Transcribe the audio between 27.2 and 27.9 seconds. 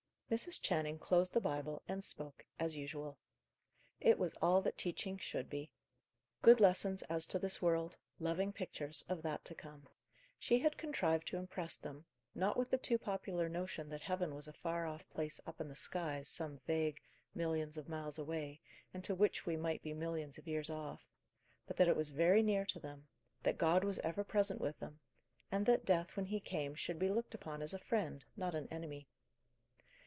upon as a